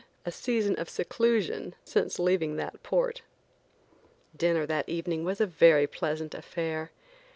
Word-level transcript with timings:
a 0.25 0.31
season 0.31 0.75
of 0.79 0.89
seclusion 0.89 1.75
since 1.85 2.17
leaving 2.17 2.55
that 2.55 2.81
port. 2.81 3.21
Dinner 4.35 4.65
that 4.65 4.89
evening 4.89 5.23
was 5.23 5.39
a 5.39 5.45
very 5.45 5.85
pleasant 5.85 6.33
affair. 6.33 6.89